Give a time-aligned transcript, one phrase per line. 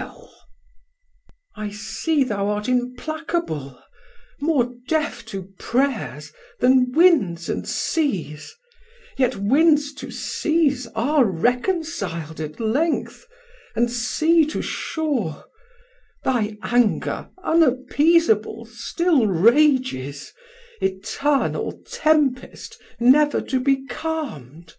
[0.00, 0.32] Dal:
[1.56, 3.78] I see thou art implacable,
[4.40, 8.56] more deaf 960 To prayers, then winds and seas,
[9.18, 13.26] yet winds to seas Are reconcil'd at length,
[13.76, 15.44] and Sea to Shore:
[16.24, 20.32] Thy anger, unappeasable, still rages,
[20.80, 24.76] Eternal tempest never to be calm'd.